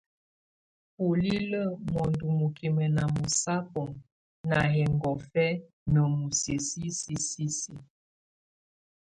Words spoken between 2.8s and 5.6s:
ná mɔsábɔ ná hɛngɔfɛ́